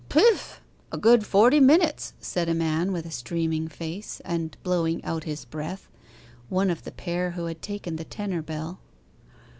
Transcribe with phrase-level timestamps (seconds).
[0.09, 0.59] 'Piph h h h!
[0.93, 5.45] A good forty minutes,' said a man with a streaming face, and blowing out his
[5.45, 5.89] breath
[6.49, 8.79] one of the pair who had taken the tenor bell.